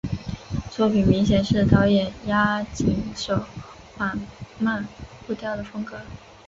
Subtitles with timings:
[0.71, 3.39] 作品明显是导演押井守
[3.95, 4.19] 缓
[4.57, 4.83] 慢
[5.27, 5.99] 步调的风格。